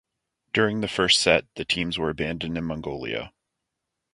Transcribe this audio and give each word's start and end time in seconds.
During 0.51 0.81
the 0.81 0.87
first 0.87 1.19
set, 1.19 1.45
the 1.53 1.63
teams 1.63 1.99
were 1.99 2.09
abandoned 2.09 2.57
in 2.57 2.63
Mongolia. 2.63 3.31